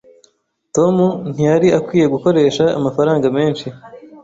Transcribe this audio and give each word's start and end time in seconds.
Tom 0.75 0.95
ntiyari 1.31 1.67
akwiye 1.79 2.05
gukoresha 2.13 2.63
amafaranga 2.77 3.27
menshi. 3.37 3.67